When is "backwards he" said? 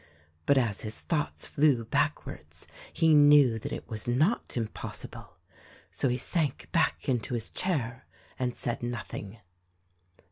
1.85-3.13